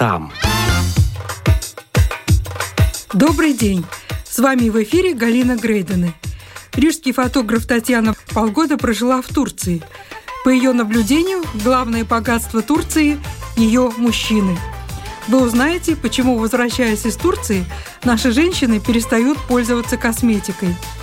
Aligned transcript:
там. 0.00 0.32
Добрый 3.12 3.52
день! 3.52 3.84
С 4.24 4.38
вами 4.38 4.70
в 4.70 4.82
эфире 4.82 5.12
Галина 5.12 5.56
Грейдены. 5.56 6.14
Рижский 6.72 7.12
фотограф 7.12 7.66
Татьяна 7.66 8.14
полгода 8.32 8.78
прожила 8.78 9.20
в 9.20 9.26
Турции. 9.26 9.82
По 10.42 10.48
ее 10.48 10.72
наблюдению, 10.72 11.42
главное 11.62 12.06
богатство 12.06 12.62
Турции– 12.62 13.20
ее 13.58 13.92
мужчины. 13.98 14.56
Вы 15.28 15.42
узнаете, 15.42 15.96
почему, 15.96 16.38
возвращаясь 16.38 17.04
из 17.04 17.16
Турции, 17.16 17.66
наши 18.02 18.32
женщины 18.32 18.80
перестают 18.80 19.36
пользоваться 19.48 19.98
косметикой– 19.98 20.74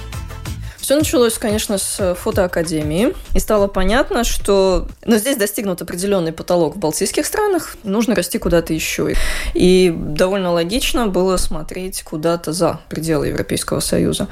все 0.87 0.95
началось, 0.95 1.37
конечно, 1.37 1.77
с 1.77 2.15
фотоакадемии. 2.15 3.13
И 3.33 3.39
стало 3.39 3.67
понятно, 3.67 4.23
что 4.23 4.87
ну, 5.05 5.17
здесь 5.17 5.35
достигнут 5.35 5.81
определенный 5.81 6.31
потолок 6.31 6.77
в 6.77 6.79
балтийских 6.79 7.25
странах, 7.25 7.75
нужно 7.83 8.15
расти 8.15 8.37
куда-то 8.37 8.73
еще. 8.73 9.13
И 9.53 9.93
довольно 9.93 10.53
логично 10.53 11.07
было 11.07 11.35
смотреть 11.35 12.03
куда-то 12.03 12.53
за 12.53 12.79
пределы 12.87 13.27
Европейского 13.27 13.81
Союза. 13.81 14.29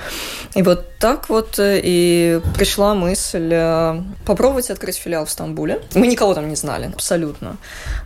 И 0.54 0.62
вот 0.62 0.86
так 0.98 1.28
вот 1.28 1.60
э, 1.60 1.82
и 1.84 2.40
пришла 2.58 2.96
мысль 2.96 3.50
э, 3.52 4.02
попробовать 4.26 4.70
открыть 4.70 4.96
филиал 4.96 5.26
в 5.26 5.32
Стамбуле. 5.32 5.82
Мы 5.94 6.08
никого 6.08 6.34
там 6.34 6.48
не 6.48 6.56
знали, 6.56 6.86
абсолютно. 6.86 7.58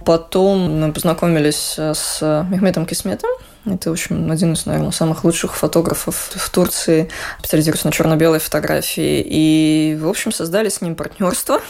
Потом 0.04 0.80
мы 0.80 0.92
познакомились 0.92 1.76
с 1.78 2.48
Мехметом 2.50 2.88
Кисметом, 2.88 3.30
это, 3.66 3.90
в 3.90 3.94
общем, 3.94 4.32
один 4.32 4.54
из, 4.54 4.66
наверное, 4.66 4.92
самых 4.92 5.24
лучших 5.24 5.56
фотографов 5.56 6.32
в 6.34 6.50
Турции, 6.50 7.10
специализируется 7.40 7.88
на 7.88 7.94
черно-белой 7.94 8.40
фотографии. 8.40 9.24
И, 9.26 9.98
в 10.00 10.08
общем, 10.08 10.32
создали 10.32 10.70
с 10.70 10.82
ним 10.82 10.96
партнерство 10.96 11.62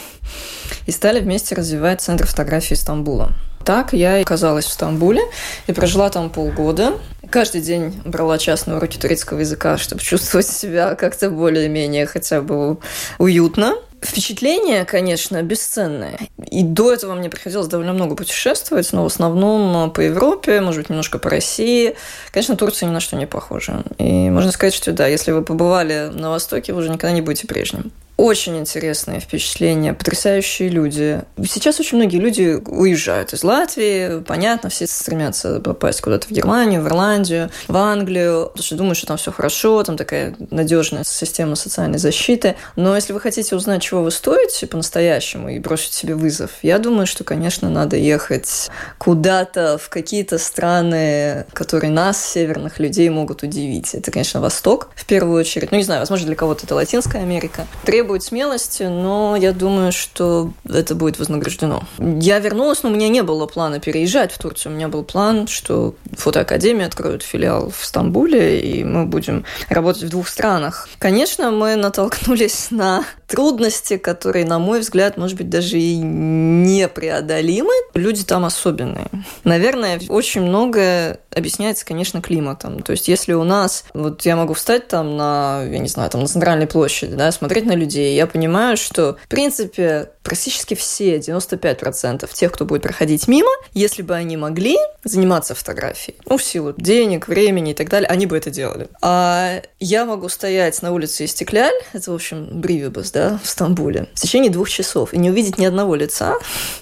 и 0.86 0.90
стали 0.92 1.20
вместе 1.20 1.54
развивать 1.54 2.00
Центр 2.00 2.26
фотографии 2.26 2.74
Стамбула. 2.74 3.32
Так 3.64 3.92
я 3.92 4.20
оказалась 4.20 4.64
в 4.64 4.70
Стамбуле 4.70 5.22
и 5.66 5.72
прожила 5.72 6.08
там 6.10 6.30
полгода. 6.30 6.94
Каждый 7.28 7.60
день 7.60 8.00
брала 8.04 8.38
частные 8.38 8.76
уроки 8.76 8.96
турецкого 8.96 9.40
языка, 9.40 9.76
чтобы 9.76 10.00
чувствовать 10.00 10.46
себя 10.46 10.94
как-то 10.94 11.30
более-менее 11.30 12.06
хотя 12.06 12.40
бы 12.40 12.78
уютно. 13.18 13.74
Впечатление, 14.02 14.84
конечно, 14.86 15.42
бесценное. 15.42 16.18
И 16.50 16.62
до 16.62 16.92
этого 16.92 17.14
мне 17.14 17.28
приходилось 17.28 17.66
довольно 17.68 17.92
много 17.92 18.16
путешествовать, 18.16 18.92
но 18.92 19.02
в 19.02 19.06
основном 19.06 19.90
по 19.90 20.00
Европе, 20.00 20.60
может 20.60 20.80
быть, 20.80 20.90
немножко 20.90 21.18
по 21.18 21.28
России. 21.28 21.96
Конечно, 22.32 22.56
Турция 22.56 22.88
ни 22.88 22.92
на 22.92 23.00
что 23.00 23.16
не 23.16 23.26
похожа. 23.26 23.84
И 23.98 24.30
можно 24.30 24.52
сказать, 24.52 24.74
что 24.74 24.92
да, 24.92 25.06
если 25.06 25.32
вы 25.32 25.42
побывали 25.42 26.10
на 26.12 26.30
Востоке, 26.30 26.72
вы 26.72 26.80
уже 26.80 26.88
никогда 26.88 27.12
не 27.12 27.20
будете 27.20 27.46
прежним. 27.46 27.92
Очень 28.20 28.58
интересные 28.58 29.18
впечатления, 29.18 29.94
потрясающие 29.94 30.68
люди. 30.68 31.22
Сейчас 31.42 31.80
очень 31.80 31.96
многие 31.96 32.18
люди 32.18 32.60
уезжают 32.66 33.32
из 33.32 33.42
Латвии, 33.42 34.20
понятно, 34.20 34.68
все 34.68 34.86
стремятся 34.86 35.58
попасть 35.60 36.02
куда-то 36.02 36.26
в 36.26 36.30
Германию, 36.30 36.82
в 36.82 36.86
Ирландию, 36.86 37.48
в 37.66 37.74
Англию, 37.74 38.48
потому 38.48 38.62
что 38.62 38.76
думают, 38.76 38.98
что 38.98 39.06
там 39.06 39.16
все 39.16 39.32
хорошо, 39.32 39.82
там 39.84 39.96
такая 39.96 40.36
надежная 40.50 41.02
система 41.02 41.56
социальной 41.56 41.96
защиты. 41.96 42.56
Но 42.76 42.94
если 42.94 43.14
вы 43.14 43.20
хотите 43.20 43.56
узнать, 43.56 43.80
чего 43.80 44.02
вы 44.02 44.10
стоите 44.10 44.66
по-настоящему 44.66 45.48
и 45.48 45.58
бросить 45.58 45.94
себе 45.94 46.14
вызов, 46.14 46.50
я 46.60 46.78
думаю, 46.78 47.06
что, 47.06 47.24
конечно, 47.24 47.70
надо 47.70 47.96
ехать 47.96 48.68
куда-то 48.98 49.78
в 49.78 49.88
какие-то 49.88 50.36
страны, 50.36 51.46
которые 51.54 51.90
нас, 51.90 52.22
северных 52.22 52.80
людей, 52.80 53.08
могут 53.08 53.42
удивить. 53.42 53.94
Это, 53.94 54.10
конечно, 54.10 54.42
Восток 54.42 54.90
в 54.94 55.06
первую 55.06 55.40
очередь. 55.40 55.70
Ну, 55.70 55.78
не 55.78 55.84
знаю, 55.84 56.00
возможно, 56.00 56.26
для 56.26 56.36
кого-то 56.36 56.66
это 56.66 56.74
Латинская 56.74 57.22
Америка. 57.22 57.66
Требует 57.86 58.09
требует 58.10 58.24
смелости, 58.24 58.82
но 58.82 59.36
я 59.36 59.52
думаю, 59.52 59.92
что 59.92 60.52
это 60.68 60.96
будет 60.96 61.20
вознаграждено. 61.20 61.84
Я 61.98 62.40
вернулась, 62.40 62.82
но 62.82 62.90
у 62.90 62.92
меня 62.92 63.08
не 63.08 63.22
было 63.22 63.46
плана 63.46 63.78
переезжать 63.78 64.32
в 64.32 64.38
Турцию. 64.38 64.72
У 64.72 64.74
меня 64.74 64.88
был 64.88 65.04
план, 65.04 65.46
что 65.46 65.94
фотоакадемия 66.16 66.86
откроет 66.86 67.22
филиал 67.22 67.70
в 67.70 67.84
Стамбуле, 67.84 68.60
и 68.60 68.82
мы 68.82 69.06
будем 69.06 69.44
работать 69.68 70.02
в 70.02 70.08
двух 70.08 70.26
странах. 70.26 70.88
Конечно, 70.98 71.52
мы 71.52 71.76
натолкнулись 71.76 72.72
на 72.72 73.04
трудности, 73.28 73.96
которые, 73.96 74.44
на 74.44 74.58
мой 74.58 74.80
взгляд, 74.80 75.16
может 75.16 75.36
быть, 75.36 75.48
даже 75.48 75.78
и 75.78 75.96
непреодолимы. 75.96 77.72
Люди 77.94 78.24
там 78.24 78.44
особенные. 78.44 79.06
Наверное, 79.44 80.00
очень 80.08 80.42
многое 80.42 81.20
объясняется, 81.32 81.86
конечно, 81.86 82.20
климатом. 82.20 82.82
То 82.82 82.90
есть, 82.90 83.06
если 83.06 83.34
у 83.34 83.44
нас, 83.44 83.84
вот 83.94 84.22
я 84.26 84.34
могу 84.34 84.54
встать 84.54 84.88
там 84.88 85.16
на, 85.16 85.62
я 85.62 85.78
не 85.78 85.88
знаю, 85.88 86.10
там 86.10 86.22
на 86.22 86.26
центральной 86.26 86.66
площади, 86.66 87.14
да, 87.14 87.30
смотреть 87.30 87.66
на 87.66 87.76
людей, 87.76 87.99
я 88.00 88.26
понимаю, 88.26 88.76
что, 88.76 89.16
в 89.24 89.28
принципе, 89.28 90.10
практически 90.22 90.74
все, 90.74 91.18
95% 91.18 92.28
тех, 92.32 92.52
кто 92.52 92.64
будет 92.64 92.82
проходить 92.82 93.26
мимо, 93.26 93.50
если 93.72 94.02
бы 94.02 94.14
они 94.14 94.36
могли 94.36 94.76
заниматься 95.04 95.54
фотографией, 95.54 96.16
ну, 96.26 96.36
в 96.36 96.42
силу 96.42 96.74
денег, 96.76 97.28
времени 97.28 97.72
и 97.72 97.74
так 97.74 97.88
далее, 97.88 98.08
они 98.08 98.26
бы 98.26 98.36
это 98.36 98.50
делали. 98.50 98.88
А 99.00 99.62
я 99.78 100.04
могу 100.04 100.28
стоять 100.28 100.80
на 100.82 100.92
улице 100.92 101.24
Истекляль, 101.24 101.74
это, 101.92 102.12
в 102.12 102.14
общем, 102.14 102.48
Бривибас, 102.60 103.10
да, 103.10 103.40
в 103.42 103.48
Стамбуле, 103.48 104.08
в 104.14 104.20
течение 104.20 104.50
двух 104.50 104.68
часов 104.68 105.14
и 105.14 105.18
не 105.18 105.30
увидеть 105.30 105.58
ни 105.58 105.64
одного 105.64 105.94
лица, 105.94 106.36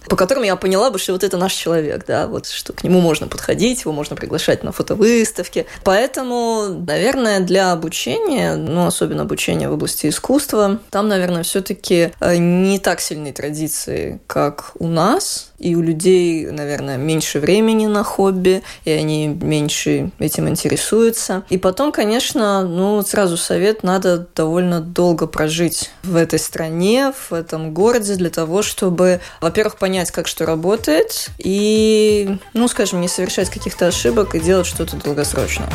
по 0.09 0.17
которым 0.17 0.45
я 0.45 0.57
поняла 0.57 0.91
бы, 0.91 0.99
что 0.99 1.13
вот 1.13 1.25
это 1.25 1.37
наш 1.37 1.55
человек, 1.55 2.05
да, 2.07 2.27
вот 2.27 2.47
что 2.47 2.73
к 2.73 2.83
нему 2.83 3.01
можно 3.01 3.29
подходить, 3.29 3.83
его 3.83 3.93
можно 3.93 4.17
приглашать 4.17 4.63
на 4.63 4.73
фотовыставки. 4.73 5.67
Поэтому, 5.85 6.85
наверное, 6.87 7.41
для 7.41 7.73
обучения, 7.73 8.57
ну, 8.57 8.87
особенно 8.87 9.23
обучения 9.23 9.69
в 9.69 9.73
области 9.75 10.09
искусства, 10.09 10.81
там, 10.91 11.08
наверное, 11.09 11.43
все-таки 11.43 12.13
э, 12.21 12.37
не 12.37 12.79
так 12.79 13.01
сильные 13.01 13.33
традиции, 13.33 14.21
как 14.27 14.73
у 14.79 14.87
нас, 14.87 15.53
и 15.59 15.75
у 15.75 15.83
людей, 15.83 16.47
наверное, 16.47 16.97
меньше 16.97 17.41
времени 17.41 17.87
на 17.87 18.05
хобби, 18.05 18.63
и 18.85 18.91
они 18.91 19.27
меньше 19.27 20.11
этим 20.19 20.49
интересуются. 20.49 21.43
И 21.51 21.59
потом, 21.59 21.91
конечно, 21.91 22.63
ну, 22.63 23.03
сразу 23.03 23.37
совет, 23.37 23.83
надо 23.83 24.29
довольно 24.35 24.81
долго 24.81 25.27
прожить 25.27 25.91
в 26.05 26.15
этой 26.15 26.39
стране, 26.39 27.13
в 27.29 27.33
этом 27.33 27.75
городе, 27.75 28.15
для 28.15 28.31
того, 28.31 28.63
чтобы, 28.63 29.21
во-первых, 29.41 29.79
понять, 29.79 30.11
как 30.11 30.29
что 30.29 30.47
работает, 30.47 31.29
и, 31.39 32.39
ну, 32.55 32.69
скажем, 32.69 33.01
не 33.01 33.09
совершать 33.09 33.51
каких-то 33.51 33.89
ошибок 33.89 34.35
и 34.35 34.41
делать 34.41 34.67
что-то 34.67 34.97
долгосрочно. 34.97 35.69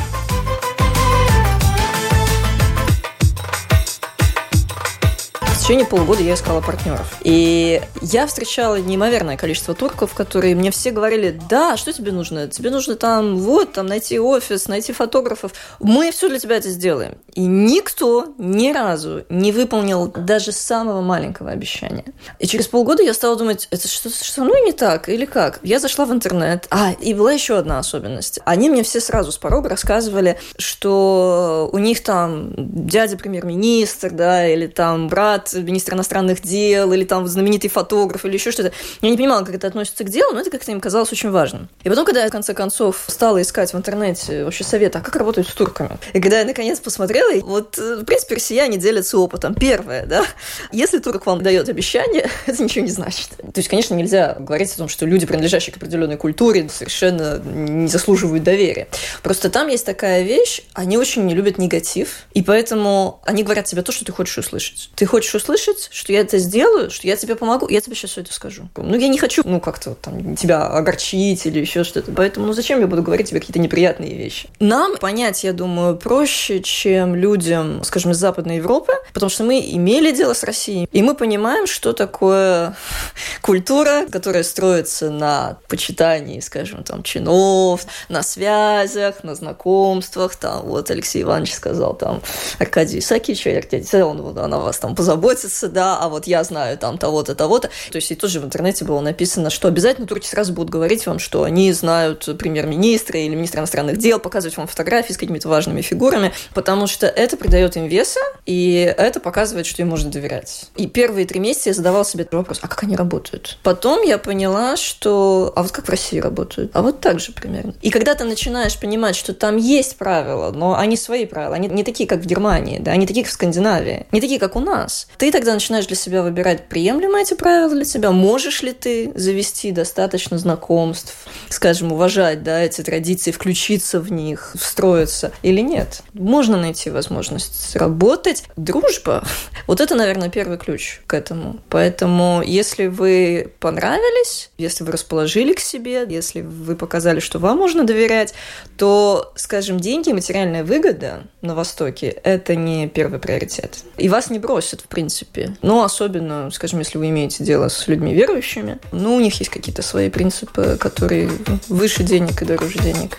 Течение 5.73 5.89
полугода 5.89 6.21
я 6.21 6.35
искала 6.35 6.61
партнеров. 6.61 7.17
И 7.23 7.81
я 8.01 8.27
встречала 8.27 8.75
неимоверное 8.75 9.37
количество 9.37 9.73
турков, 9.73 10.13
которые 10.13 10.53
мне 10.53 10.69
все 10.69 10.91
говорили, 10.91 11.39
да, 11.49 11.77
что 11.77 11.91
тебе 11.91 12.11
нужно? 12.11 12.47
Тебе 12.47 12.69
нужно 12.69 12.95
там, 12.95 13.37
вот, 13.37 13.73
там 13.73 13.87
найти 13.87 14.19
офис, 14.19 14.67
найти 14.67 14.93
фотографов. 14.93 15.53
Мы 15.79 16.11
все 16.11 16.29
для 16.29 16.37
тебя 16.37 16.57
это 16.57 16.69
сделаем. 16.69 17.17
И 17.33 17.41
никто 17.41 18.35
ни 18.37 18.71
разу 18.71 19.23
не 19.29 19.51
выполнил 19.51 20.13
даже 20.15 20.51
самого 20.51 21.01
маленького 21.01 21.49
обещания. 21.49 22.05
И 22.37 22.45
через 22.45 22.67
полгода 22.67 23.01
я 23.01 23.15
стала 23.15 23.35
думать, 23.35 23.67
это 23.71 23.87
что 23.87 24.11
со 24.11 24.43
мной 24.43 24.61
не 24.61 24.73
так 24.73 25.09
или 25.09 25.25
как? 25.25 25.59
Я 25.63 25.79
зашла 25.79 26.05
в 26.05 26.13
интернет. 26.13 26.67
А, 26.69 26.91
и 26.91 27.15
была 27.15 27.31
еще 27.31 27.57
одна 27.57 27.79
особенность. 27.79 28.39
Они 28.45 28.69
мне 28.69 28.83
все 28.83 28.99
сразу 28.99 29.31
с 29.31 29.39
порога 29.39 29.69
рассказывали, 29.69 30.37
что 30.59 31.67
у 31.73 31.79
них 31.79 32.03
там 32.03 32.53
дядя 32.57 33.17
премьер-министр, 33.17 34.11
да, 34.11 34.47
или 34.47 34.67
там 34.67 35.07
брат 35.07 35.51
министр 35.63 35.93
иностранных 35.95 36.41
дел, 36.41 36.91
или 36.93 37.03
там 37.03 37.27
знаменитый 37.27 37.69
фотограф, 37.69 38.25
или 38.25 38.33
еще 38.33 38.51
что-то. 38.51 38.71
Я 39.01 39.09
не 39.09 39.17
понимала, 39.17 39.43
как 39.43 39.55
это 39.55 39.67
относится 39.67 40.03
к 40.03 40.09
делу, 40.09 40.33
но 40.33 40.41
это 40.41 40.49
как-то 40.49 40.71
им 40.71 40.81
казалось 40.81 41.11
очень 41.11 41.29
важным. 41.29 41.69
И 41.83 41.89
потом, 41.89 42.05
когда 42.05 42.21
я, 42.21 42.27
в 42.27 42.31
конце 42.31 42.53
концов, 42.53 43.05
стала 43.07 43.41
искать 43.41 43.73
в 43.73 43.77
интернете 43.77 44.43
вообще 44.43 44.63
совета, 44.63 44.99
а 44.99 45.01
как 45.01 45.15
работать 45.15 45.47
с 45.47 45.53
турками, 45.53 45.97
и 46.13 46.19
когда 46.19 46.39
я, 46.39 46.45
наконец, 46.45 46.79
посмотрела, 46.79 47.33
вот, 47.41 47.77
э, 47.77 47.97
в 48.01 48.05
принципе, 48.05 48.35
россияне 48.35 48.77
делятся 48.77 49.17
опытом. 49.17 49.55
Первое, 49.55 50.05
да, 50.05 50.25
если 50.71 50.99
турок 50.99 51.25
вам 51.25 51.41
дает 51.41 51.69
обещание, 51.69 52.29
это 52.45 52.63
ничего 52.63 52.85
не 52.85 52.91
значит. 52.91 53.29
То 53.37 53.57
есть, 53.57 53.69
конечно, 53.69 53.93
нельзя 53.95 54.35
говорить 54.39 54.71
о 54.73 54.77
том, 54.77 54.89
что 54.89 55.05
люди, 55.05 55.25
принадлежащие 55.25 55.73
к 55.73 55.77
определенной 55.77 56.17
культуре, 56.17 56.69
совершенно 56.69 57.39
не 57.39 57.87
заслуживают 57.87 58.43
доверия. 58.43 58.87
Просто 59.21 59.49
там 59.49 59.67
есть 59.67 59.85
такая 59.85 60.23
вещь, 60.23 60.61
они 60.73 60.97
очень 60.97 61.25
не 61.25 61.33
любят 61.33 61.57
негатив, 61.57 62.25
и 62.33 62.41
поэтому 62.41 63.21
они 63.25 63.43
говорят 63.43 63.65
тебе 63.65 63.81
то, 63.81 63.91
что 63.91 64.05
ты 64.05 64.11
хочешь 64.11 64.37
услышать. 64.37 64.89
Ты 64.95 65.05
хочешь 65.05 65.33
услышать, 65.33 65.42
что 65.91 66.13
я 66.13 66.21
это 66.21 66.37
сделаю, 66.37 66.89
что 66.89 67.07
я 67.07 67.15
тебе 67.15 67.35
помогу, 67.35 67.67
я 67.69 67.81
тебе 67.81 67.95
сейчас 67.95 68.11
все 68.11 68.21
это 68.21 68.33
скажу. 68.33 68.69
Ну, 68.77 68.95
я 68.95 69.07
не 69.07 69.17
хочу, 69.17 69.41
ну, 69.45 69.59
как-то 69.59 69.95
там 69.95 70.35
тебя 70.35 70.67
огорчить 70.67 71.45
или 71.45 71.59
еще 71.59 71.83
что-то. 71.83 72.11
Поэтому, 72.11 72.47
ну, 72.47 72.53
зачем 72.53 72.79
я 72.79 72.87
буду 72.87 73.03
говорить 73.03 73.29
тебе 73.29 73.39
какие-то 73.39 73.59
неприятные 73.59 74.15
вещи? 74.15 74.49
Нам 74.59 74.97
понять, 74.97 75.43
я 75.43 75.53
думаю, 75.53 75.97
проще, 75.97 76.61
чем 76.61 77.15
людям, 77.15 77.83
скажем, 77.83 78.11
из 78.11 78.17
Западной 78.17 78.57
Европы, 78.57 78.93
потому 79.13 79.29
что 79.29 79.43
мы 79.43 79.59
имели 79.59 80.11
дело 80.11 80.33
с 80.33 80.43
Россией, 80.43 80.87
и 80.91 81.01
мы 81.01 81.15
понимаем, 81.15 81.67
что 81.67 81.93
такое 81.93 82.75
культура, 83.41 84.05
которая 84.11 84.43
строится 84.43 85.09
на 85.09 85.57
почитании, 85.67 86.39
скажем, 86.39 86.83
там, 86.83 87.03
чинов, 87.03 87.85
на 88.09 88.23
связях, 88.23 89.23
на 89.23 89.35
знакомствах, 89.35 90.35
там, 90.35 90.63
вот 90.65 90.89
Алексей 90.91 91.23
Иванович 91.23 91.53
сказал, 91.53 91.95
там, 91.95 92.21
Аркадий 92.59 92.99
Исакич, 92.99 93.45
Аркадий, 93.47 94.01
он, 94.01 94.37
она 94.37 94.59
вас 94.59 94.77
там 94.77 94.95
позаботится, 94.95 95.32
заботиться, 95.33 95.69
да, 95.69 95.97
а 95.99 96.09
вот 96.09 96.27
я 96.27 96.43
знаю 96.43 96.77
там 96.77 96.97
того-то, 96.97 97.35
того-то. 97.35 97.69
То 97.91 97.95
есть 97.95 98.11
и 98.11 98.15
тоже 98.15 98.39
в 98.39 98.45
интернете 98.45 98.85
было 98.85 98.99
написано, 98.99 99.49
что 99.49 99.67
обязательно 99.67 100.07
турки 100.07 100.27
сразу 100.27 100.53
будут 100.53 100.69
говорить 100.69 101.05
вам, 101.05 101.19
что 101.19 101.43
они 101.43 101.71
знают 101.73 102.27
премьер-министра 102.37 103.19
или 103.19 103.35
министра 103.35 103.59
иностранных 103.59 103.97
дел, 103.97 104.19
показывать 104.19 104.57
вам 104.57 104.67
фотографии 104.67 105.13
с 105.13 105.17
какими-то 105.17 105.49
важными 105.49 105.81
фигурами, 105.81 106.33
потому 106.53 106.87
что 106.87 107.07
это 107.07 107.37
придает 107.37 107.77
им 107.77 107.87
веса, 107.87 108.19
и 108.45 108.93
это 108.97 109.19
показывает, 109.19 109.65
что 109.65 109.81
им 109.81 109.89
можно 109.89 110.11
доверять. 110.11 110.69
И 110.75 110.87
первые 110.87 111.25
три 111.25 111.39
месяца 111.39 111.69
я 111.69 111.73
задавала 111.73 112.05
себе 112.05 112.27
вопрос, 112.31 112.59
а 112.61 112.67
как 112.67 112.83
они 112.83 112.95
работают? 112.95 113.57
Потом 113.63 114.01
я 114.01 114.17
поняла, 114.17 114.77
что... 114.77 115.51
А 115.55 115.63
вот 115.63 115.71
как 115.71 115.85
в 115.85 115.89
России 115.89 116.19
работают? 116.19 116.71
А 116.73 116.81
вот 116.81 116.99
так 116.99 117.19
же 117.19 117.31
примерно. 117.31 117.73
И 117.81 117.89
когда 117.89 118.15
ты 118.15 118.23
начинаешь 118.23 118.77
понимать, 118.79 119.15
что 119.15 119.33
там 119.33 119.57
есть 119.57 119.97
правила, 119.97 120.51
но 120.51 120.77
они 120.77 120.97
свои 120.97 121.25
правила, 121.25 121.55
они 121.55 121.67
не 121.67 121.83
такие, 121.83 122.07
как 122.07 122.21
в 122.21 122.25
Германии, 122.25 122.79
да, 122.79 122.91
они 122.91 123.05
такие, 123.05 123.23
как 123.23 123.31
в 123.31 123.33
Скандинавии, 123.33 124.07
не 124.11 124.21
такие, 124.21 124.39
как 124.39 124.55
у 124.55 124.59
нас, 124.59 125.07
ты 125.23 125.31
тогда 125.31 125.53
начинаешь 125.53 125.85
для 125.87 125.95
себя 125.95 126.21
выбирать, 126.21 126.67
приемлемы 126.67 127.21
эти 127.21 127.33
правила 127.33 127.73
для 127.73 127.85
тебя, 127.85 128.11
можешь 128.11 128.61
ли 128.61 128.73
ты 128.73 129.09
завести 129.15 129.71
достаточно 129.71 130.37
знакомств, 130.37 131.15
скажем, 131.47 131.93
уважать, 131.93 132.43
да, 132.43 132.59
эти 132.59 132.81
традиции, 132.81 133.31
включиться 133.31 134.01
в 134.01 134.11
них, 134.11 134.53
встроиться 134.59 135.31
или 135.41 135.61
нет. 135.61 136.01
Можно 136.11 136.57
найти 136.57 136.89
возможность 136.89 137.73
работать. 137.77 138.43
Дружба, 138.57 139.23
вот 139.65 139.79
это, 139.79 139.95
наверное, 139.95 140.27
первый 140.27 140.57
ключ 140.57 140.99
к 141.07 141.13
этому. 141.13 141.61
Поэтому, 141.69 142.43
если 142.45 142.87
вы 142.87 143.49
понравились, 143.61 144.49
если 144.57 144.83
вы 144.83 144.91
расположили 144.91 145.53
к 145.53 145.61
себе, 145.61 146.05
если 146.05 146.41
вы 146.41 146.75
показали, 146.75 147.21
что 147.21 147.39
вам 147.39 147.59
можно 147.59 147.85
доверять, 147.85 148.33
то, 148.75 149.31
скажем, 149.37 149.79
деньги, 149.79 150.11
материальная 150.11 150.65
выгода 150.65 151.23
на 151.41 151.55
Востоке– 151.55 152.07
это 152.25 152.57
не 152.57 152.89
первый 152.89 153.19
приоритет. 153.19 153.85
И 153.97 154.09
вас 154.09 154.29
не 154.29 154.39
бросят, 154.39 154.81
в 154.81 154.87
принципе. 154.87 155.12
Но 155.61 155.83
особенно, 155.83 156.49
скажем, 156.51 156.79
если 156.79 156.97
вы 156.97 157.09
имеете 157.09 157.43
дело 157.43 157.67
с 157.67 157.87
людьми 157.87 158.13
верующими, 158.13 158.79
ну, 158.91 159.15
у 159.15 159.19
них 159.19 159.37
есть 159.39 159.51
какие-то 159.51 159.81
свои 159.81 160.09
принципы, 160.09 160.77
которые 160.79 161.29
выше 161.69 162.03
денег 162.03 162.41
и 162.41 162.45
дороже 162.45 162.79
денег. 162.79 163.17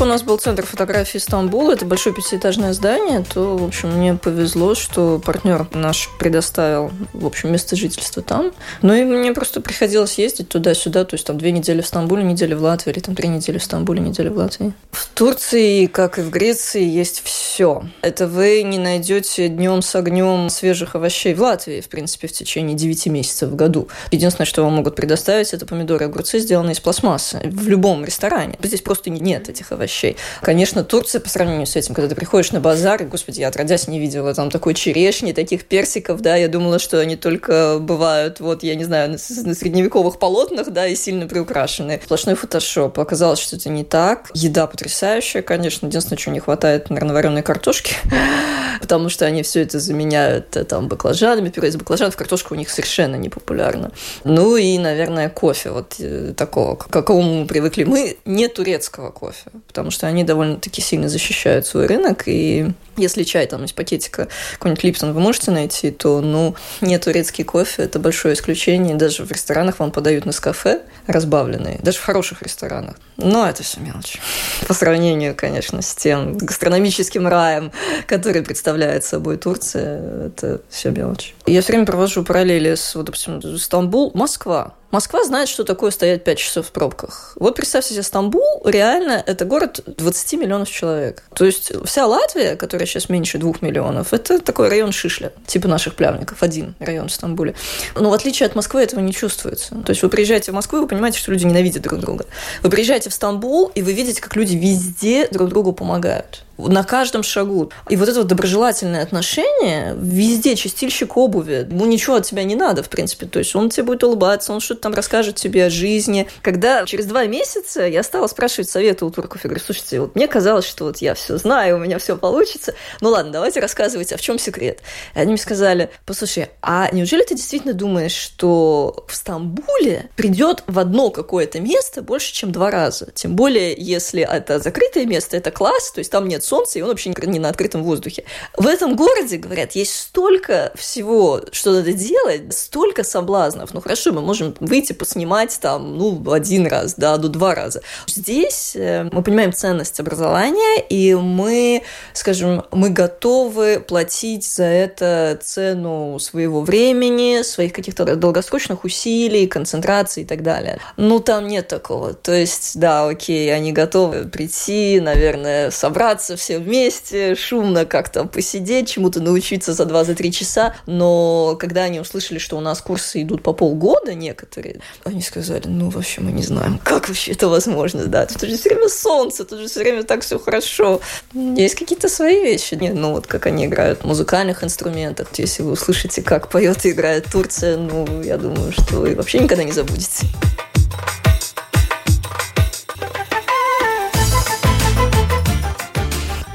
Поскольку 0.00 0.14
у 0.14 0.14
нас 0.14 0.22
был 0.22 0.38
центр 0.38 0.64
фотографии 0.64 1.18
Стамбула, 1.18 1.72
это 1.72 1.84
большое 1.84 2.14
пятиэтажное 2.14 2.72
здание, 2.72 3.22
то, 3.22 3.58
в 3.58 3.64
общем, 3.64 3.90
мне 3.90 4.14
повезло, 4.14 4.74
что 4.74 5.18
партнер 5.18 5.66
наш 5.74 6.08
предоставил, 6.18 6.90
в 7.12 7.26
общем, 7.26 7.52
место 7.52 7.76
жительства 7.76 8.22
там. 8.22 8.52
Ну 8.80 8.94
и 8.94 9.04
мне 9.04 9.32
просто 9.32 9.60
приходилось 9.60 10.18
ездить 10.18 10.48
туда-сюда, 10.48 11.04
то 11.04 11.14
есть 11.14 11.26
там 11.26 11.36
две 11.36 11.52
недели 11.52 11.82
в 11.82 11.86
Стамбуле, 11.86 12.22
неделя 12.22 12.56
в 12.56 12.62
Латвии, 12.62 12.92
или 12.92 13.00
там 13.00 13.14
три 13.14 13.28
недели 13.28 13.58
в 13.58 13.64
Стамбуле, 13.64 14.00
неделя 14.00 14.30
в 14.30 14.38
Латвии. 14.38 14.72
В 14.90 15.06
Турции, 15.08 15.84
как 15.84 16.18
и 16.18 16.22
в 16.22 16.30
Греции, 16.30 16.82
есть 16.82 17.22
все. 17.22 17.82
Это 18.00 18.26
вы 18.26 18.62
не 18.62 18.78
найдете 18.78 19.48
днем 19.48 19.82
с 19.82 19.94
огнем 19.94 20.48
свежих 20.48 20.94
овощей 20.94 21.34
в 21.34 21.42
Латвии, 21.42 21.82
в 21.82 21.88
принципе, 21.88 22.26
в 22.26 22.32
течение 22.32 22.74
9 22.74 23.06
месяцев 23.06 23.50
в 23.50 23.56
году. 23.56 23.88
Единственное, 24.10 24.46
что 24.46 24.62
вам 24.62 24.74
могут 24.74 24.96
предоставить, 24.96 25.52
это 25.52 25.66
помидоры 25.66 26.06
и 26.06 26.08
огурцы, 26.08 26.38
сделанные 26.38 26.72
из 26.72 26.80
пластмассы. 26.80 27.40
В 27.44 27.68
любом 27.68 28.04
ресторане. 28.04 28.58
Здесь 28.62 28.80
просто 28.80 29.10
нет 29.10 29.50
этих 29.50 29.60
этих 29.60 29.72
овощей. 29.90 30.16
Конечно, 30.40 30.84
Турция 30.84 31.20
по 31.20 31.28
сравнению 31.28 31.66
с 31.66 31.76
этим, 31.76 31.94
когда 31.94 32.08
ты 32.08 32.14
приходишь 32.14 32.52
на 32.52 32.60
базар, 32.60 33.02
и, 33.02 33.06
господи, 33.06 33.40
я 33.40 33.48
отродясь 33.48 33.88
не 33.88 33.98
видела 33.98 34.32
там 34.34 34.50
такой 34.50 34.74
черешни, 34.74 35.32
таких 35.32 35.64
персиков, 35.64 36.20
да, 36.20 36.36
я 36.36 36.48
думала, 36.48 36.78
что 36.78 37.00
они 37.00 37.16
только 37.16 37.78
бывают, 37.80 38.40
вот, 38.40 38.62
я 38.62 38.74
не 38.74 38.84
знаю, 38.84 39.10
на, 39.10 39.16
на 39.44 39.54
средневековых 39.54 40.18
полотнах, 40.18 40.70
да, 40.70 40.86
и 40.86 40.94
сильно 40.94 41.26
приукрашены. 41.26 42.00
Сплошной 42.04 42.34
фотошоп. 42.36 42.98
Оказалось, 42.98 43.40
что 43.40 43.56
это 43.56 43.68
не 43.68 43.84
так. 43.84 44.30
Еда 44.34 44.66
потрясающая, 44.66 45.42
конечно. 45.42 45.86
Единственное, 45.86 46.18
чего 46.18 46.32
не 46.32 46.40
хватает, 46.40 46.90
наверное, 46.90 47.14
вареной 47.14 47.42
картошки, 47.42 47.94
потому 48.80 49.08
что 49.08 49.26
они 49.26 49.42
все 49.42 49.62
это 49.62 49.80
заменяют 49.80 50.56
э, 50.56 50.64
там 50.64 50.88
баклажанами, 50.88 51.48
пюре 51.48 51.68
из 51.68 51.76
баклажанов. 51.76 52.16
Картошка 52.16 52.52
у 52.52 52.56
них 52.56 52.70
совершенно 52.70 53.16
не 53.16 53.28
популярна. 53.28 53.90
Ну 54.24 54.56
и, 54.56 54.78
наверное, 54.78 55.28
кофе 55.28 55.70
вот 55.70 55.96
э, 55.98 56.32
такого, 56.36 56.76
к 56.76 56.88
какому 56.88 57.40
мы 57.40 57.46
привыкли. 57.46 57.84
Мы 57.84 58.16
не 58.24 58.48
турецкого 58.48 59.10
кофе 59.10 59.50
потому 59.80 59.92
что 59.92 60.06
они 60.06 60.24
довольно-таки 60.24 60.82
сильно 60.82 61.08
защищают 61.08 61.66
свой 61.66 61.86
рынок, 61.86 62.24
и 62.26 62.70
если 62.98 63.22
чай 63.22 63.46
там 63.46 63.64
из 63.64 63.72
пакетика 63.72 64.28
какой-нибудь 64.52 64.84
Липтон 64.84 65.14
вы 65.14 65.20
можете 65.20 65.52
найти, 65.52 65.90
то, 65.90 66.20
ну, 66.20 66.54
не 66.82 66.98
турецкий 66.98 67.44
кофе, 67.44 67.84
это 67.84 67.98
большое 67.98 68.34
исключение. 68.34 68.94
Даже 68.94 69.24
в 69.24 69.32
ресторанах 69.32 69.78
вам 69.78 69.90
подают 69.90 70.26
на 70.26 70.32
кафе 70.32 70.82
разбавленные, 71.06 71.78
даже 71.82 71.98
в 71.98 72.02
хороших 72.02 72.42
ресторанах. 72.42 72.96
Но 73.16 73.48
это 73.48 73.62
все 73.62 73.80
мелочь. 73.80 74.18
По 74.68 74.74
сравнению, 74.74 75.34
конечно, 75.34 75.80
с 75.80 75.94
тем 75.94 76.36
гастрономическим 76.36 77.26
раем, 77.26 77.72
который 78.06 78.42
представляет 78.42 79.04
собой 79.04 79.38
Турция, 79.38 80.26
это 80.26 80.60
все 80.68 80.90
мелочь. 80.90 81.34
Я 81.46 81.62
все 81.62 81.72
время 81.72 81.86
провожу 81.86 82.22
параллели 82.22 82.74
с, 82.74 82.94
вот, 82.94 83.06
допустим, 83.06 83.40
Стамбул, 83.58 84.10
Москва. 84.14 84.74
Москва 84.90 85.22
знает, 85.24 85.48
что 85.48 85.64
такое 85.64 85.92
стоять 85.92 86.24
5 86.24 86.38
часов 86.38 86.66
в 86.66 86.72
пробках. 86.72 87.32
Вот 87.36 87.54
представьте 87.54 87.94
себе, 87.94 88.02
Стамбул 88.02 88.62
реально 88.64 89.22
это 89.24 89.44
город 89.44 89.82
20 89.86 90.32
миллионов 90.40 90.68
человек. 90.68 91.22
То 91.34 91.44
есть 91.44 91.72
вся 91.84 92.06
Латвия, 92.06 92.56
которая 92.56 92.86
сейчас 92.86 93.08
меньше 93.08 93.38
2 93.38 93.54
миллионов, 93.60 94.12
это 94.12 94.40
такой 94.40 94.68
район 94.68 94.90
Шишля, 94.90 95.32
типа 95.46 95.68
наших 95.68 95.94
плявников, 95.94 96.42
один 96.42 96.74
район 96.80 97.08
в 97.08 97.12
Стамбуле. 97.12 97.54
Но 97.94 98.10
в 98.10 98.12
отличие 98.12 98.46
от 98.46 98.56
Москвы 98.56 98.82
этого 98.82 99.00
не 99.00 99.12
чувствуется. 99.12 99.76
То 99.76 99.90
есть 99.90 100.02
вы 100.02 100.08
приезжаете 100.08 100.50
в 100.50 100.54
Москву, 100.54 100.80
вы 100.80 100.88
понимаете, 100.88 101.18
что 101.18 101.30
люди 101.30 101.44
ненавидят 101.44 101.82
друг 101.82 102.00
друга. 102.00 102.26
Вы 102.62 102.70
приезжаете 102.70 103.10
в 103.10 103.14
Стамбул, 103.14 103.70
и 103.74 103.82
вы 103.82 103.92
видите, 103.92 104.20
как 104.20 104.34
люди 104.34 104.56
везде 104.56 105.28
друг 105.28 105.50
другу 105.50 105.72
помогают 105.72 106.42
на 106.68 106.84
каждом 106.84 107.22
шагу. 107.22 107.70
И 107.88 107.96
вот 107.96 108.08
это 108.08 108.18
вот 108.18 108.28
доброжелательное 108.28 109.02
отношение 109.02 109.94
везде, 109.96 110.56
чистильщик 110.56 111.16
обуви, 111.16 111.66
ему 111.70 111.86
ничего 111.86 112.16
от 112.16 112.26
тебя 112.26 112.44
не 112.44 112.54
надо, 112.54 112.82
в 112.82 112.88
принципе. 112.88 113.26
То 113.26 113.38
есть 113.38 113.54
он 113.54 113.70
тебе 113.70 113.84
будет 113.84 114.04
улыбаться, 114.04 114.52
он 114.52 114.60
что-то 114.60 114.82
там 114.82 114.94
расскажет 114.94 115.36
тебе 115.36 115.66
о 115.66 115.70
жизни. 115.70 116.28
Когда 116.42 116.84
через 116.86 117.06
два 117.06 117.26
месяца 117.26 117.86
я 117.86 118.02
стала 118.02 118.26
спрашивать 118.26 118.68
советы 118.70 119.04
у 119.04 119.10
турков, 119.10 119.44
я 119.44 119.48
говорю, 119.48 119.64
слушайте, 119.64 120.00
вот 120.00 120.14
мне 120.14 120.28
казалось, 120.28 120.66
что 120.66 120.84
вот 120.84 120.98
я 120.98 121.14
все 121.14 121.36
знаю, 121.38 121.76
у 121.76 121.78
меня 121.80 121.98
все 121.98 122.16
получится. 122.16 122.74
Ну 123.00 123.10
ладно, 123.10 123.32
давайте 123.32 123.60
рассказывайте, 123.60 124.14
а 124.14 124.18
в 124.18 124.20
чем 124.20 124.38
секрет? 124.38 124.80
И 125.14 125.18
они 125.18 125.32
мне 125.32 125.38
сказали, 125.40 125.90
послушай, 126.06 126.48
а 126.62 126.88
неужели 126.92 127.22
ты 127.24 127.34
действительно 127.34 127.74
думаешь, 127.74 128.12
что 128.12 129.04
в 129.08 129.14
Стамбуле 129.14 130.10
придет 130.16 130.62
в 130.66 130.78
одно 130.78 131.10
какое-то 131.10 131.60
место 131.60 132.02
больше, 132.02 132.32
чем 132.32 132.52
два 132.52 132.70
раза? 132.70 133.10
Тем 133.14 133.36
более, 133.36 133.74
если 133.76 134.22
это 134.22 134.58
закрытое 134.58 135.06
место, 135.06 135.36
это 135.36 135.50
класс, 135.50 135.90
то 135.92 135.98
есть 135.98 136.10
там 136.10 136.28
нет 136.28 136.44
солнца, 136.50 136.78
и 136.78 136.82
он 136.82 136.88
вообще 136.88 137.12
не 137.26 137.38
на 137.38 137.48
открытом 137.48 137.84
воздухе. 137.84 138.24
В 138.56 138.66
этом 138.66 138.96
городе, 138.96 139.36
говорят, 139.36 139.72
есть 139.72 139.94
столько 139.94 140.72
всего, 140.74 141.40
что 141.52 141.72
надо 141.72 141.92
делать, 141.92 142.52
столько 142.52 143.04
соблазнов. 143.04 143.72
Ну 143.72 143.80
хорошо, 143.80 144.12
мы 144.12 144.20
можем 144.20 144.54
выйти 144.60 144.92
поснимать 144.92 145.58
там, 145.60 145.96
ну, 145.96 146.32
один 146.32 146.66
раз, 146.66 146.94
да, 146.96 147.16
до 147.16 147.28
два 147.28 147.54
раза. 147.54 147.82
Здесь 148.06 148.72
э, 148.74 149.08
мы 149.12 149.22
понимаем 149.22 149.52
ценность 149.52 150.00
образования, 150.00 150.82
и 150.88 151.14
мы, 151.14 151.82
скажем, 152.12 152.64
мы 152.72 152.90
готовы 152.90 153.80
платить 153.80 154.44
за 154.44 154.64
это 154.64 155.38
цену 155.42 156.18
своего 156.18 156.62
времени, 156.62 157.42
своих 157.42 157.72
каких-то 157.72 158.16
долгосрочных 158.16 158.84
усилий, 158.84 159.46
концентрации 159.46 160.22
и 160.22 160.26
так 160.26 160.42
далее. 160.42 160.80
Ну, 160.96 161.20
там 161.20 161.46
нет 161.46 161.68
такого. 161.68 162.14
То 162.14 162.32
есть, 162.32 162.78
да, 162.78 163.08
окей, 163.08 163.54
они 163.54 163.72
готовы 163.72 164.24
прийти, 164.24 165.00
наверное, 165.00 165.70
собраться 165.70 166.36
все 166.40 166.58
вместе, 166.58 167.34
шумно 167.34 167.84
как-то 167.84 168.24
посидеть, 168.24 168.88
чему-то 168.88 169.20
научиться 169.20 169.72
за 169.72 169.84
2-3 169.84 170.30
часа. 170.30 170.74
Но 170.86 171.56
когда 171.60 171.84
они 171.84 172.00
услышали, 172.00 172.38
что 172.38 172.56
у 172.56 172.60
нас 172.60 172.80
курсы 172.80 173.22
идут 173.22 173.42
по 173.42 173.52
полгода 173.52 174.14
некоторые, 174.14 174.80
они 175.04 175.22
сказали, 175.22 175.62
ну, 175.66 175.90
вообще 175.90 176.20
мы 176.20 176.32
не 176.32 176.42
знаем, 176.42 176.80
как 176.82 177.08
вообще 177.08 177.32
это 177.32 177.48
возможно, 177.48 178.06
да, 178.06 178.26
тут 178.26 178.48
же 178.48 178.56
все 178.56 178.70
время 178.70 178.88
солнце, 178.88 179.44
тут 179.44 179.60
же 179.60 179.68
все 179.68 179.80
время 179.80 180.02
так 180.02 180.22
все 180.22 180.38
хорошо. 180.38 181.00
Есть 181.34 181.74
какие-то 181.74 182.08
свои 182.08 182.42
вещи. 182.42 182.74
Нет, 182.74 182.94
ну, 182.94 183.12
вот 183.12 183.26
как 183.26 183.46
они 183.46 183.66
играют 183.66 184.00
в 184.00 184.06
музыкальных 184.06 184.64
инструментах, 184.64 185.28
если 185.36 185.62
вы 185.62 185.72
услышите, 185.72 186.22
как 186.22 186.48
поет 186.48 186.84
и 186.86 186.90
играет 186.90 187.26
Турция, 187.30 187.76
ну, 187.76 188.22
я 188.22 188.38
думаю, 188.38 188.72
что 188.72 188.96
вы 188.96 189.14
вообще 189.14 189.38
никогда 189.38 189.64
не 189.64 189.72
забудете. 189.72 190.26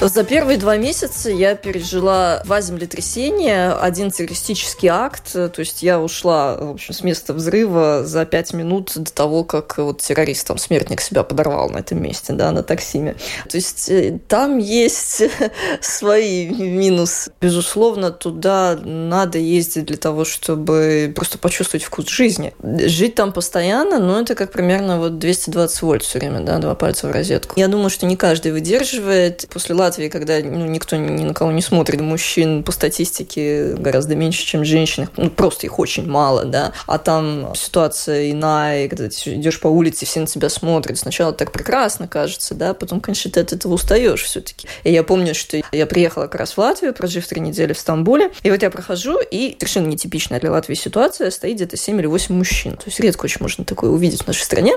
За 0.07 0.24
первые 0.24 0.59
два 0.59 0.77
месяца 0.77 1.31
я 1.31 1.55
пережила 1.55 2.41
два 2.45 2.62
землетрясения, 2.62 3.74
один 3.74 4.12
террористический 4.12 4.88
акт, 4.88 5.33
то 5.33 5.53
есть 5.57 5.81
я 5.81 6.00
ушла, 6.00 6.55
в 6.57 6.69
общем, 6.69 6.93
с 6.93 7.01
места 7.01 7.33
взрыва 7.33 8.03
за 8.05 8.25
пять 8.25 8.53
минут 8.53 8.91
до 8.95 9.12
того, 9.12 9.43
как 9.43 9.79
вот 9.79 10.01
террорист, 10.01 10.45
там, 10.47 10.59
смертник 10.59 11.01
себя 11.01 11.24
подорвал 11.24 11.69
на 11.69 11.79
этом 11.79 12.01
месте, 12.03 12.33
да, 12.33 12.51
на 12.51 12.62
таксиме. 12.62 13.15
То 13.50 13.57
есть 13.57 13.89
э, 13.89 14.19
там 14.27 14.59
есть 14.59 15.24
свои 15.81 16.50
минусы. 16.50 17.31
Безусловно, 17.41 18.12
туда 18.12 18.77
надо 18.83 19.39
ездить 19.39 19.85
для 19.85 19.97
того, 19.97 20.24
чтобы 20.24 21.12
просто 21.15 21.39
почувствовать 21.39 21.83
вкус 21.83 22.09
жизни. 22.09 22.53
Жить 22.62 23.15
там 23.15 23.33
постоянно, 23.33 24.00
но 24.00 24.21
это 24.21 24.35
как 24.35 24.51
примерно 24.51 25.00
вот 25.00 25.17
220 25.17 25.81
вольт 25.81 26.03
все 26.03 26.19
время, 26.19 26.41
да, 26.41 26.59
два 26.59 26.75
пальца 26.75 27.07
в 27.07 27.12
розетку. 27.12 27.59
Я 27.59 27.67
думаю, 27.67 27.89
что 27.89 28.05
не 28.05 28.15
каждый 28.15 28.51
выдерживает. 28.51 29.47
После 29.50 29.74
Латвии, 29.74 29.95
когда 30.10 30.40
ну, 30.40 30.66
никто 30.66 30.96
ни 30.96 31.24
на 31.24 31.34
кого 31.34 31.52
не 31.52 31.62
смотрит, 31.62 32.02
мужчин 32.02 32.64
по 32.64 32.72
статистике 32.72 33.74
гораздо 33.75 34.16
меньше, 34.16 34.46
чем 34.46 34.66
женщин. 34.66 35.10
Ну, 35.18 35.30
просто 35.30 35.66
их 35.66 35.80
очень 35.80 36.08
мало, 36.08 36.46
да. 36.46 36.74
А 36.88 36.98
там 36.98 37.54
ситуация 37.56 38.32
иная, 38.32 38.88
когда 38.88 39.10
ты 39.10 39.36
идешь 39.36 39.60
по 39.60 39.68
улице, 39.68 40.06
все 40.06 40.20
на 40.20 40.28
тебя 40.28 40.50
смотрят. 40.50 40.98
Сначала 40.98 41.34
так 41.34 41.52
прекрасно 41.52 42.08
кажется, 42.08 42.56
да, 42.56 42.74
потом, 42.74 43.00
конечно, 43.00 43.32
ты 43.32 43.40
от 43.40 43.54
этого 43.54 43.74
устаешь 43.74 44.24
все-таки. 44.24 44.68
И 44.84 44.92
я 44.92 45.04
помню, 45.04 45.34
что 45.36 45.62
я 45.72 45.86
приехала 45.86 46.24
как 46.24 46.36
раз 46.36 46.54
в 46.54 46.58
Латвию, 46.58 46.94
прожив 46.94 47.28
три 47.28 47.42
недели 47.42 47.74
в 47.74 47.80
Стамбуле, 47.80 48.32
и 48.44 48.52
вот 48.52 48.62
я 48.62 48.70
прохожу, 48.70 49.20
и 49.20 49.56
совершенно 49.60 49.88
нетипичная 49.88 50.40
для 50.40 50.52
Латвии 50.52 50.75
ситуация, 50.75 51.32
стоит 51.32 51.56
где-то 51.56 51.78
7 51.78 52.00
или 52.00 52.08
8 52.08 52.36
мужчин. 52.36 52.78
То 52.78 52.86
есть 52.86 53.00
редко 53.00 53.25
очень 53.25 53.42
можно 53.42 53.66
такое 53.66 53.90
увидеть 53.90 54.24
в 54.24 54.28
нашей 54.28 54.44
стране. 54.44 54.74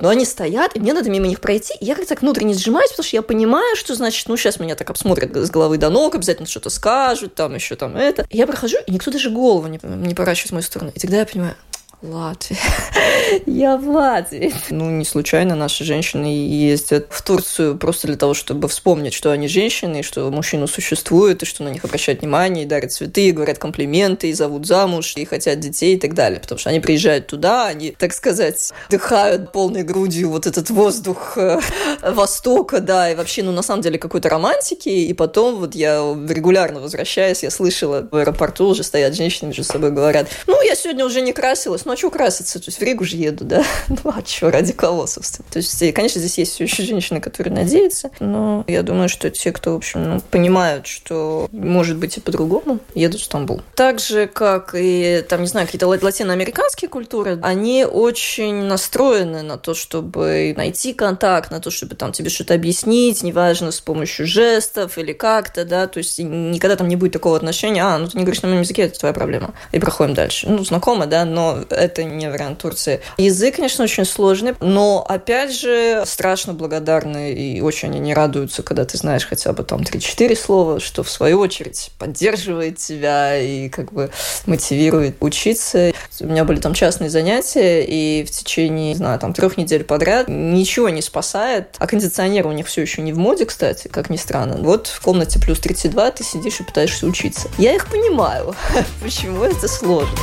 Но 0.00 0.08
они 0.08 0.24
стоят, 0.24 0.76
и 0.76 0.80
мне 0.80 0.92
надо 0.92 1.10
мимо 1.10 1.26
них 1.26 1.40
пройти, 1.40 1.74
и 1.80 1.84
я 1.84 1.94
как-то 1.94 2.10
так 2.10 2.22
внутренне 2.22 2.54
сжимаюсь, 2.54 2.90
потому 2.90 3.06
что 3.06 3.16
я 3.16 3.22
понимаю, 3.22 3.76
что 3.76 3.94
значит, 3.94 4.28
ну, 4.28 4.36
сейчас 4.36 4.57
меня 4.62 4.74
так 4.74 4.90
обсмотрят 4.90 5.34
с 5.34 5.50
головы 5.50 5.78
до 5.78 5.90
ног, 5.90 6.14
обязательно 6.14 6.48
что-то 6.48 6.70
скажут, 6.70 7.34
там 7.34 7.54
еще 7.54 7.76
там 7.76 7.96
это. 7.96 8.26
Я 8.30 8.46
прохожу, 8.46 8.76
и 8.86 8.92
никто 8.92 9.10
даже 9.10 9.30
голову 9.30 9.66
не, 9.66 9.78
не 9.82 10.14
поворачивает 10.14 10.50
в 10.50 10.52
мою 10.52 10.62
сторону. 10.62 10.92
И 10.94 11.00
тогда 11.00 11.18
я 11.18 11.26
понимаю, 11.26 11.54
Латвия. 12.02 12.56
Я 13.46 13.76
в 13.76 13.88
Латвии. 13.88 14.54
Ну, 14.70 14.88
не 14.90 15.04
случайно 15.04 15.56
наши 15.56 15.82
женщины 15.82 16.26
ездят 16.26 17.08
в 17.10 17.22
Турцию 17.22 17.76
просто 17.76 18.06
для 18.06 18.16
того, 18.16 18.34
чтобы 18.34 18.68
вспомнить, 18.68 19.14
что 19.14 19.32
они 19.32 19.48
женщины, 19.48 20.00
и 20.00 20.02
что 20.02 20.30
мужчины 20.30 20.68
существуют, 20.68 21.42
и 21.42 21.46
что 21.46 21.64
на 21.64 21.70
них 21.70 21.84
обращают 21.84 22.20
внимание, 22.20 22.64
и 22.64 22.66
дарят 22.68 22.92
цветы, 22.92 23.28
и 23.28 23.32
говорят 23.32 23.58
комплименты, 23.58 24.30
и 24.30 24.32
зовут 24.32 24.66
замуж, 24.66 25.14
и 25.16 25.24
хотят 25.24 25.58
детей 25.58 25.96
и 25.96 25.98
так 25.98 26.14
далее. 26.14 26.38
Потому 26.38 26.60
что 26.60 26.70
они 26.70 26.78
приезжают 26.78 27.26
туда, 27.26 27.66
они, 27.66 27.90
так 27.98 28.12
сказать, 28.12 28.72
дыхают 28.90 29.50
полной 29.50 29.82
грудью 29.82 30.30
вот 30.30 30.46
этот 30.46 30.70
воздух 30.70 31.36
э, 31.36 31.58
Востока, 32.02 32.80
да, 32.80 33.10
и 33.10 33.16
вообще, 33.16 33.42
ну, 33.42 33.50
на 33.50 33.62
самом 33.62 33.82
деле, 33.82 33.98
какой-то 33.98 34.28
романтики. 34.28 34.88
И 34.88 35.12
потом 35.14 35.56
вот 35.56 35.74
я 35.74 35.96
регулярно 36.28 36.78
возвращаюсь, 36.78 37.42
я 37.42 37.50
слышала 37.50 38.06
в 38.08 38.14
аэропорту 38.14 38.68
уже 38.68 38.84
стоят 38.84 39.16
женщины 39.16 39.48
между 39.48 39.64
собой 39.64 39.90
говорят, 39.90 40.28
ну, 40.46 40.62
я 40.62 40.76
сегодня 40.76 41.04
уже 41.04 41.22
не 41.22 41.32
красилась, 41.32 41.84
а 41.92 41.96
что 41.96 42.10
краситься? 42.10 42.58
То 42.58 42.66
есть 42.66 42.78
в 42.78 42.82
Ригу 42.82 43.04
же 43.04 43.16
еду, 43.16 43.44
да? 43.44 43.64
Ну, 43.88 44.12
а 44.14 44.22
что, 44.24 44.50
ради 44.50 44.72
кого, 44.72 45.06
собственно? 45.06 45.46
То 45.50 45.58
есть, 45.58 45.94
конечно, 45.94 46.20
здесь 46.20 46.38
есть 46.38 46.60
еще 46.60 46.82
женщины, 46.82 47.20
которые 47.20 47.52
надеются, 47.52 48.10
но 48.20 48.64
я 48.68 48.82
думаю, 48.82 49.08
что 49.08 49.30
те, 49.30 49.50
кто, 49.50 49.72
в 49.72 49.76
общем, 49.76 50.02
ну, 50.08 50.20
понимают, 50.30 50.86
что 50.86 51.48
может 51.52 51.96
быть 51.96 52.16
и 52.16 52.20
по-другому, 52.20 52.78
едут 52.94 53.20
в 53.20 53.24
Стамбул. 53.24 53.62
Так 53.74 53.98
же, 53.98 54.26
как 54.26 54.74
и, 54.76 55.24
там, 55.28 55.40
не 55.40 55.46
знаю, 55.46 55.66
какие-то 55.66 55.86
латиноамериканские 55.86 56.88
культуры, 56.88 57.38
они 57.42 57.84
очень 57.84 58.54
настроены 58.54 59.42
на 59.42 59.56
то, 59.56 59.74
чтобы 59.74 60.54
найти 60.56 60.92
контакт, 60.92 61.50
на 61.50 61.60
то, 61.60 61.70
чтобы 61.70 61.94
там 61.96 62.12
тебе 62.12 62.30
что-то 62.30 62.54
объяснить, 62.54 63.22
неважно, 63.22 63.72
с 63.72 63.80
помощью 63.80 64.26
жестов 64.26 64.98
или 64.98 65.12
как-то, 65.12 65.64
да, 65.64 65.86
то 65.86 65.98
есть 65.98 66.18
никогда 66.18 66.76
там 66.76 66.88
не 66.88 66.96
будет 66.96 67.12
такого 67.12 67.36
отношения, 67.36 67.82
а, 67.84 67.98
ну 67.98 68.08
ты 68.08 68.16
не 68.16 68.24
говоришь 68.24 68.42
на 68.42 68.48
моем 68.48 68.62
языке, 68.62 68.82
это 68.82 68.98
твоя 68.98 69.14
проблема. 69.14 69.54
И 69.72 69.78
проходим 69.78 70.14
дальше. 70.14 70.48
Ну, 70.48 70.64
знакомо, 70.64 71.06
да, 71.06 71.24
но 71.24 71.64
это 71.78 72.04
не 72.04 72.28
вариант 72.28 72.58
Турции. 72.58 73.00
Язык, 73.16 73.56
конечно, 73.56 73.84
очень 73.84 74.04
сложный, 74.04 74.54
но, 74.60 75.04
опять 75.08 75.54
же, 75.54 76.02
страшно 76.06 76.54
благодарны 76.54 77.32
и 77.32 77.60
очень 77.60 77.88
они 77.88 78.00
не 78.00 78.14
радуются, 78.14 78.62
когда 78.62 78.84
ты 78.84 78.98
знаешь 78.98 79.26
хотя 79.26 79.52
бы 79.52 79.62
там 79.62 79.80
3-4 79.80 80.36
слова, 80.36 80.80
что 80.80 81.02
в 81.02 81.10
свою 81.10 81.40
очередь 81.40 81.90
поддерживает 81.98 82.78
тебя 82.78 83.38
и 83.38 83.68
как 83.68 83.92
бы 83.92 84.10
мотивирует 84.46 85.16
учиться. 85.20 85.92
У 86.20 86.26
меня 86.26 86.44
были 86.44 86.60
там 86.60 86.74
частные 86.74 87.10
занятия, 87.10 87.84
и 87.84 88.24
в 88.24 88.30
течение, 88.30 88.88
не 88.88 88.94
знаю, 88.94 89.18
там 89.18 89.32
трех 89.32 89.56
недель 89.56 89.84
подряд 89.84 90.26
ничего 90.28 90.88
не 90.88 91.02
спасает, 91.02 91.76
а 91.78 91.86
кондиционер 91.86 92.46
у 92.46 92.52
них 92.52 92.66
все 92.66 92.82
еще 92.82 93.02
не 93.02 93.12
в 93.12 93.18
моде, 93.18 93.44
кстати, 93.44 93.88
как 93.88 94.10
ни 94.10 94.16
странно. 94.16 94.56
Вот 94.58 94.88
в 94.88 95.00
комнате 95.00 95.38
плюс 95.38 95.60
32 95.60 96.10
ты 96.12 96.24
сидишь 96.24 96.60
и 96.60 96.64
пытаешься 96.64 97.06
учиться. 97.06 97.48
Я 97.58 97.74
их 97.74 97.88
понимаю, 97.88 98.54
почему 99.02 99.44
это 99.44 99.68
сложно. 99.68 100.18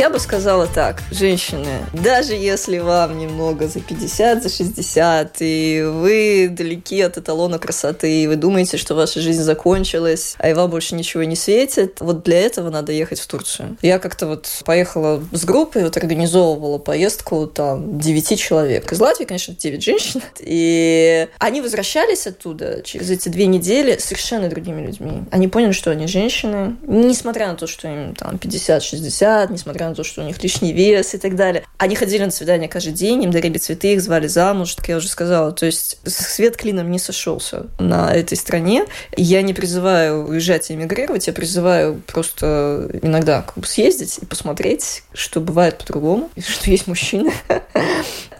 Я 0.00 0.08
бы 0.08 0.18
сказала 0.18 0.66
так, 0.66 1.02
женщины, 1.10 1.84
даже 1.92 2.32
если 2.32 2.78
вам 2.78 3.18
немного 3.18 3.68
за 3.68 3.80
50, 3.80 4.42
за 4.42 4.48
60, 4.48 5.36
и 5.40 5.82
вы 5.86 6.48
далеки 6.50 7.02
от 7.02 7.18
эталона 7.18 7.58
красоты, 7.58 8.22
и 8.22 8.26
вы 8.26 8.36
думаете, 8.36 8.78
что 8.78 8.94
ваша 8.94 9.20
жизнь 9.20 9.42
закончилась, 9.42 10.36
а 10.38 10.48
и 10.48 10.54
вам 10.54 10.70
больше 10.70 10.94
ничего 10.94 11.24
не 11.24 11.36
светит, 11.36 12.00
вот 12.00 12.24
для 12.24 12.40
этого 12.40 12.70
надо 12.70 12.92
ехать 12.92 13.20
в 13.20 13.26
Турцию. 13.26 13.76
Я 13.82 13.98
как-то 13.98 14.26
вот 14.26 14.48
поехала 14.64 15.22
с 15.32 15.44
группой, 15.44 15.84
вот 15.84 15.98
организовывала 15.98 16.78
поездку 16.78 17.46
там 17.46 17.98
9 17.98 18.40
человек. 18.40 18.90
Из 18.90 19.00
Латвии, 19.00 19.26
конечно, 19.26 19.54
9 19.54 19.82
женщин. 19.82 20.22
И 20.38 21.28
они 21.38 21.60
возвращались 21.60 22.26
оттуда 22.26 22.80
через 22.84 23.10
эти 23.10 23.28
две 23.28 23.44
недели 23.44 23.98
совершенно 23.98 24.48
другими 24.48 24.80
людьми. 24.80 25.24
Они 25.30 25.46
поняли, 25.46 25.72
что 25.72 25.90
они 25.90 26.06
женщины, 26.06 26.78
несмотря 26.86 27.48
на 27.48 27.56
то, 27.56 27.66
что 27.66 27.86
им 27.86 28.14
там 28.14 28.36
50-60, 28.36 29.52
несмотря 29.52 29.89
на 29.90 29.94
то, 29.94 30.04
что 30.04 30.22
у 30.22 30.24
них 30.24 30.42
лишний 30.42 30.72
вес 30.72 31.14
и 31.14 31.18
так 31.18 31.36
далее. 31.36 31.64
Они 31.78 31.94
ходили 31.94 32.24
на 32.24 32.30
свидания 32.30 32.68
каждый 32.68 32.92
день, 32.92 33.22
им 33.24 33.30
дарили 33.30 33.58
цветы, 33.58 33.94
их 33.94 34.00
звали 34.00 34.26
замуж, 34.26 34.74
как 34.76 34.88
я 34.88 34.96
уже 34.96 35.08
сказала. 35.08 35.52
То 35.52 35.66
есть 35.66 35.98
свет 36.06 36.56
клином 36.56 36.90
не 36.90 36.98
сошелся 36.98 37.66
на 37.78 38.12
этой 38.14 38.36
стране. 38.36 38.86
Я 39.16 39.42
не 39.42 39.54
призываю 39.54 40.26
уезжать 40.26 40.70
и 40.70 40.74
эмигрировать, 40.74 41.26
я 41.26 41.32
призываю 41.32 42.02
просто 42.06 42.90
иногда 43.02 43.42
как 43.42 43.58
бы 43.58 43.66
съездить 43.66 44.18
и 44.18 44.26
посмотреть, 44.26 45.02
что 45.12 45.40
бывает 45.40 45.78
по-другому, 45.78 46.30
что 46.38 46.70
есть 46.70 46.86
мужчины. 46.86 47.32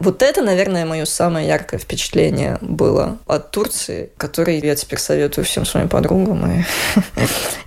Вот 0.00 0.23
это, 0.23 0.40
наверное, 0.40 0.87
мое 0.87 1.04
самое 1.04 1.47
яркое 1.47 1.78
впечатление 1.78 2.57
было 2.62 3.19
от 3.26 3.50
Турции, 3.50 4.11
который 4.16 4.59
я 4.59 4.75
теперь 4.75 4.99
советую 4.99 5.45
всем 5.45 5.66
своим 5.66 5.90
подругам. 5.90 6.50
И, 6.50 6.64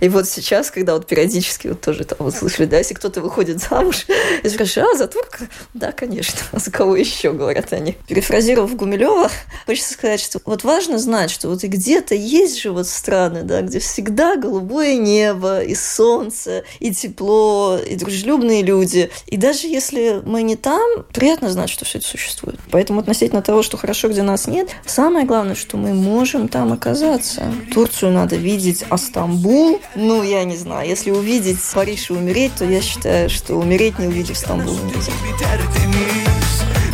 и 0.04 0.08
вот 0.08 0.28
сейчас, 0.28 0.72
когда 0.72 0.94
вот 0.94 1.06
периодически 1.06 1.68
вот 1.68 1.80
тоже 1.80 2.04
там 2.04 2.18
вот 2.18 2.34
слышали, 2.34 2.66
да, 2.66 2.78
если 2.78 2.94
кто-то 2.94 3.20
выходит 3.20 3.60
замуж, 3.74 4.06
и 4.42 4.48
спрашиваю, 4.48 4.90
а 4.92 4.96
за 4.96 5.08
турка? 5.08 5.48
Да, 5.74 5.92
конечно. 5.92 6.38
А 6.52 6.58
за 6.64 6.70
кого 6.70 6.96
еще, 6.96 7.32
говорят 7.32 7.72
они. 7.72 7.96
Перефразировав 8.08 8.74
Гумилева, 8.76 9.30
хочется 9.66 9.94
сказать, 9.94 10.20
что 10.20 10.40
вот 10.44 10.64
важно 10.64 10.98
знать, 10.98 11.30
что 11.30 11.48
вот 11.48 11.64
и 11.64 11.66
где-то 11.66 12.14
есть 12.14 12.60
же 12.60 12.70
вот 12.70 12.86
страны, 12.86 13.42
да, 13.42 13.62
где 13.62 13.78
всегда 13.78 14.36
голубое 14.36 14.96
небо, 14.96 15.62
и 15.62 15.74
солнце, 15.74 16.64
и 16.80 16.94
тепло, 16.94 17.78
и 17.78 17.96
дружелюбные 17.96 18.62
люди. 18.62 19.10
И 19.26 19.36
даже 19.36 19.66
если 19.66 20.22
мы 20.24 20.42
не 20.42 20.56
там, 20.56 21.04
приятно 21.12 21.50
знать, 21.50 21.70
что 21.70 21.84
все 21.84 21.98
это 21.98 22.06
существует. 22.06 22.58
Поэтому 22.70 23.00
относительно 23.00 23.42
того, 23.42 23.62
что 23.62 23.76
хорошо, 23.76 24.08
где 24.08 24.22
нас 24.22 24.46
нет, 24.46 24.68
самое 24.86 25.26
главное, 25.26 25.54
что 25.54 25.76
мы 25.76 25.94
можем 25.94 26.48
там 26.48 26.72
оказаться. 26.72 27.52
Турцию 27.72 28.12
надо 28.12 28.36
видеть, 28.36 28.84
а 28.88 28.98
Стамбул, 28.98 29.80
ну, 29.94 30.22
я 30.22 30.44
не 30.44 30.56
знаю, 30.56 30.88
если 30.88 31.10
увидеть 31.10 31.58
Париж 31.72 32.10
и 32.10 32.12
умереть, 32.12 32.52
то 32.58 32.64
я 32.64 32.80
считаю, 32.80 33.28
что 33.28 33.53
умереть 33.56 33.98
не 33.98 34.06
увидев 34.06 34.36
Стамбул. 34.36 34.78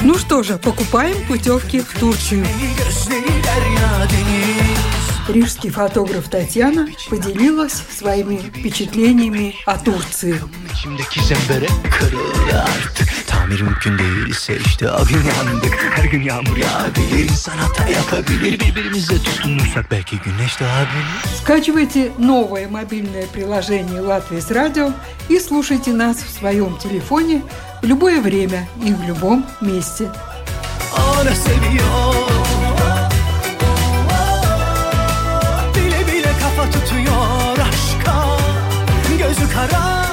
Ну 0.02 0.16
что 0.16 0.42
же, 0.42 0.56
покупаем 0.58 1.16
путевки 1.26 1.80
в 1.80 1.98
Турцию. 1.98 2.46
Рижский 5.28 5.70
фотограф 5.70 6.28
Татьяна 6.28 6.88
поделилась 7.08 7.82
своими 7.96 8.38
впечатлениями 8.38 9.54
о 9.66 9.78
Турции 9.78 10.40
tamir 13.50 13.62
mümkün 13.62 13.98
değilse 13.98 14.58
işte 14.66 14.90
o 14.90 15.04
gün 15.04 15.16
yandık 15.16 15.78
her 15.96 16.04
gün 16.04 16.22
yağmur 16.22 16.56
yağabilir 16.56 17.28
sanata 17.28 17.88
yapabilir 17.88 18.60
birbirimizle 18.60 19.18
tutunursak 19.18 19.90
belki 19.90 20.18
güneş 20.18 20.60
doğabilir. 20.60 21.06
Скачивайте 21.42 22.12
новое 22.18 22.68
мобильное 22.68 23.26
приложение 23.34 24.00
«Латвия 24.00 24.40
с 24.40 24.50
радио» 24.50 24.92
и 25.28 25.40
слушайте 25.40 25.92
нас 25.92 26.16
в 26.16 26.30
своем 26.38 26.78
телефоне 26.78 27.42
в 27.82 27.86
любое 27.86 28.20
время 28.20 28.68
и 28.86 28.94
в 28.94 29.02
любом 29.08 29.44
месте. 29.60 30.04
Ona 30.92 31.34
seviyor 31.34 32.14
Bile 35.76 36.06
bile 36.06 36.32
kafa 36.42 36.70
tutuyor 36.70 37.58
aşka 37.68 38.26
Gözü 39.18 39.52
kara 39.54 40.09